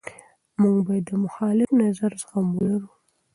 [0.61, 2.89] موږ باید د مخالف نظر زغم ولرو.